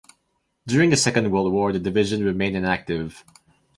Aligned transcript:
During 0.65 0.89
the 0.89 0.97
Second 0.97 1.29
World 1.29 1.53
War 1.53 1.71
the 1.71 1.77
division 1.77 2.23
remained 2.23 2.55
inactive. 2.55 3.23